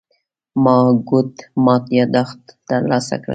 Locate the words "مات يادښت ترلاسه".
1.65-3.15